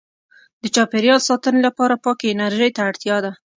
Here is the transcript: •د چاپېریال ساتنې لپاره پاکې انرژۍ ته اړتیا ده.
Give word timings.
•د 0.61 0.63
چاپېریال 0.75 1.19
ساتنې 1.27 1.59
لپاره 1.67 1.95
پاکې 2.05 2.25
انرژۍ 2.33 2.69
ته 2.75 2.81
اړتیا 2.89 3.17
ده. 3.25 3.31